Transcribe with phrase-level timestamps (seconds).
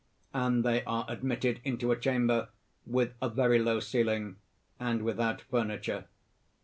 [0.33, 2.49] _and they are admitted into a chamber,
[2.87, 4.37] with a very low ceiling,
[4.79, 6.05] and without furniture.